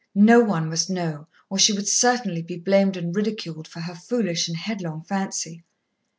No 0.15 0.39
one 0.43 0.67
must 0.67 0.89
know, 0.89 1.27
or 1.47 1.59
she 1.59 1.73
would 1.73 1.87
certainly 1.87 2.41
be 2.41 2.57
blamed 2.57 2.97
and 2.97 3.15
ridiculed 3.15 3.67
for 3.67 3.81
her 3.81 3.93
foolish 3.93 4.47
and 4.47 4.57
headlong 4.57 5.03
fancy. 5.03 5.63